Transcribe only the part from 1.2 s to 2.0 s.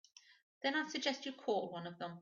you call one of